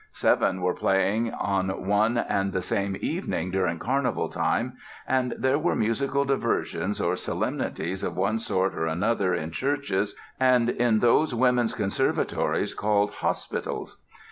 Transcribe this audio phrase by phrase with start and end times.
[0.13, 4.73] Seven were playing on one and the same evening during Carnival time
[5.07, 10.69] and there were musical diversions or solemnities of one sort or another in churches and
[10.71, 13.99] in those women's conservatories called "hospitals".